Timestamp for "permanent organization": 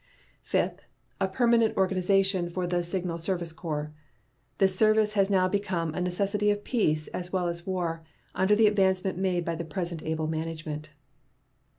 1.27-2.49